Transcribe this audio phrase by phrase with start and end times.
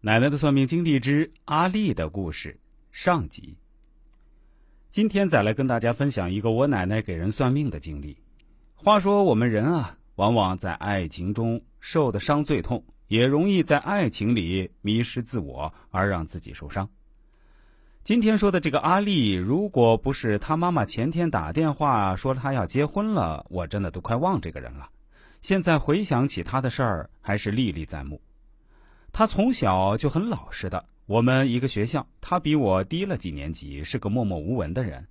[0.00, 2.60] 奶奶的算命经历之阿丽的故事
[2.92, 3.56] 上集。
[4.90, 8.16] 今天再来跟大家分享一个我奶奶给人算命的经历。
[8.76, 16.88] 话说我们人啊，往往在爱情中受的伤最痛，也容易在爱情里迷失自我，而让自己受伤。
[18.04, 24.88] 今天说的这个阿丽，如果不是她妈妈前天打电话说她要结婚了，我真的都快忘这个人了。
[25.40, 28.20] 现在回想起她的事儿，还是历历在目。
[29.12, 35.06] 她从小就很老实的，我们一个学校，她比我低了几年级，是个默默无闻的人，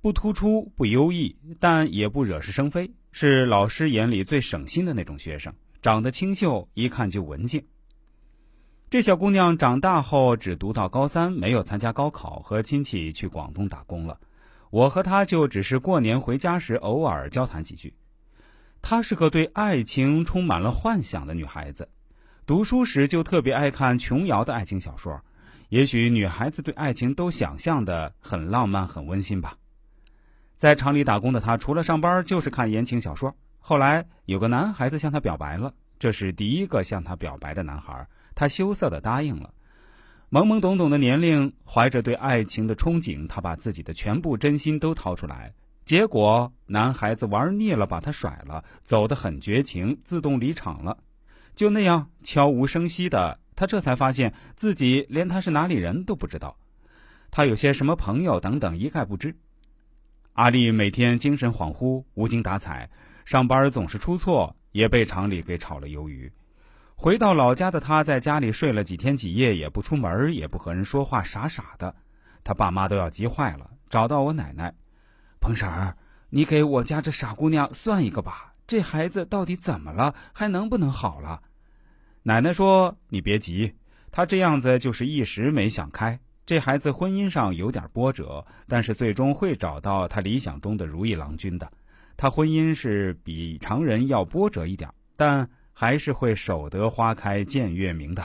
[0.00, 7.64] 不突出，不优异，但也不惹是生非，是老师眼里最省心的那种学生，长得清秀，一看就文静。
[8.88, 14.18] 这小姑娘长大后只读到高三，没有参加高考，和亲戚去广东打工了。
[14.70, 17.94] 我和她就只是过年回家时偶尔交谈几句。
[18.82, 21.88] 她是个对爱情充满了幻想的女孩子，
[22.50, 25.20] 读书时就特别爱看琼瑶的爱情小说。
[25.68, 29.56] 也许女孩子对爱情都想象的很浪漫、很温馨吧。
[30.56, 33.32] 在厂里打工的她，除了上班就是看言情小说。
[33.60, 38.04] 后来有个男孩子向她表白了，这是第一个向她表白的男孩。
[38.34, 39.54] 他羞涩的答应了，
[40.28, 45.54] 懵懵懂懂的年龄，怀着对爱情的憧憬，他把自己的全部真心都掏出来。
[45.84, 50.98] 结果男孩子玩腻了，把他甩了，走得很绝情，自动离场了。
[51.54, 56.56] 就那样悄无声息的，他这才发现自己连他是哪里人都不知道，
[57.30, 59.36] 他有些什么朋友等等一概不知。
[60.34, 62.88] 阿丽每天精神恍惚，无精打采，
[63.24, 66.32] 上班总是出错，也被厂里给炒了鱿鱼。
[66.94, 71.94] 回到老家的他，在家里睡了几天几夜，也不出门，也不和人说话，傻傻的。
[72.44, 74.72] 他爸妈都要急坏了，找到我奶奶，
[75.40, 75.96] 彭婶儿，
[76.30, 81.42] 你给我家这傻姑娘算一个吧，这孩子到底怎么了，还能不能好了？
[82.22, 83.74] 奶奶说：“你别急，
[84.12, 86.20] 他这样子就是一时没想开。
[86.46, 91.68] 这孩子婚姻上有点波折，但是最终会找到他理想中的如意郎君的。
[92.16, 98.22] 他婚姻是比常人要波折一点，但……”还是会守得花开见月明的。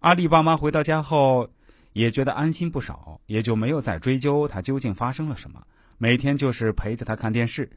[0.00, 1.48] 阿丽爸妈回到家后，
[1.92, 5.62] 也觉得安心不少，也就没有再追究他究竟发生了什么。
[5.98, 7.70] 每天就是陪着他看电视，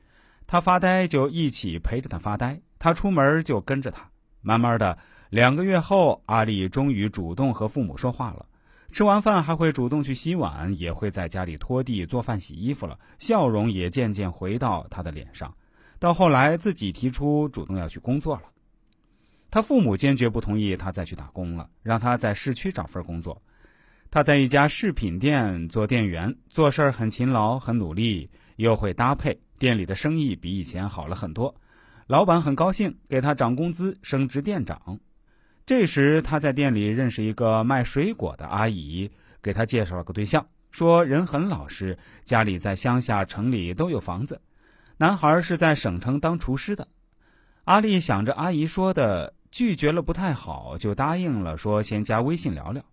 [0.45, 4.09] 他发呆就一起陪着他发呆，他出门就跟着他。
[4.41, 4.97] 慢慢的，
[5.29, 8.45] 两个月后，阿丽终于主动和父母说话了。
[8.91, 15.51] 吃完饭还会主动去洗碗，也会在家里拖地、做饭、洗衣服了，笑容也渐渐回到他的脸上。
[15.97, 18.43] 到后来，自己提出主动要去工作了，
[19.49, 23.41] 他父母坚决不同意他再去打工了，让他在市区找份工作。
[24.11, 31.55] 他在一家饰品店做店员，做事很勤劳、很努力，又会搭配，店里的生意比以前好了很多。
[32.07, 34.99] 老板很高兴，给他涨工资，升职店长。
[35.65, 39.09] 这时他在店里认识一个卖水果的阿姨，
[39.41, 44.41] 给他介绍了个对象，说人很老实，家里在乡下、城里都有房子。
[44.97, 46.87] 男孩是在省城当厨师的，
[47.63, 52.83] 阿丽想着阿姨说的，拒绝了不太好，就答应了，说先加微信聊聊。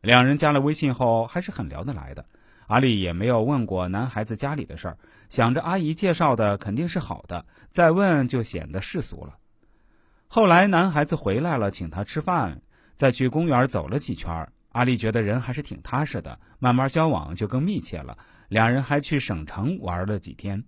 [0.00, 2.24] 两人加了微信后，还是很聊得来的。
[2.66, 9.36] 阿丽也没有问过男孩子家里的事儿，想着阿姨介绍的肯定是好的，再问就显得世俗了。
[10.28, 12.62] 后来男孩子回来了，请他吃饭，
[12.94, 18.16] 再去公园走了几圈，阿丽觉得人还是挺踏实的，慢慢交往就更密切了。
[18.48, 20.64] 两人还去省城玩了几天。